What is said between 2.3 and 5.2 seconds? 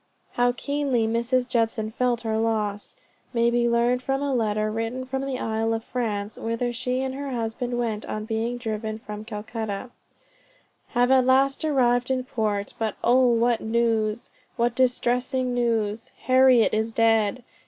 loss, may be learned from a letter written